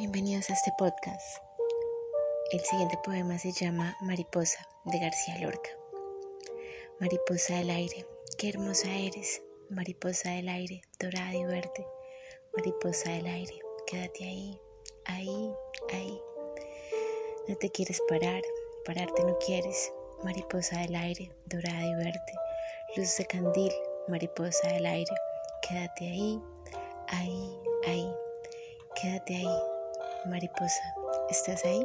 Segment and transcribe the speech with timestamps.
[0.00, 1.42] Bienvenidos a este podcast.
[2.52, 5.68] El siguiente poema se llama Mariposa de García Lorca.
[7.00, 8.06] Mariposa del aire,
[8.38, 11.86] qué hermosa eres, mariposa del aire, dorada y verde,
[12.56, 14.58] mariposa del aire, quédate ahí,
[15.04, 15.52] ahí,
[15.92, 16.18] ahí.
[17.46, 18.40] No te quieres parar,
[18.86, 19.92] pararte no quieres,
[20.24, 22.32] mariposa del aire, dorada y verde,
[22.96, 23.72] luz de candil,
[24.08, 25.14] mariposa del aire,
[25.60, 26.40] quédate ahí,
[27.08, 28.10] ahí, ahí,
[28.94, 29.69] quédate ahí.
[30.26, 30.82] Mariposa,
[31.30, 31.82] ¿estás ahí?